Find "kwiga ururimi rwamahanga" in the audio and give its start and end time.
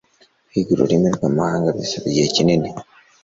0.47-1.69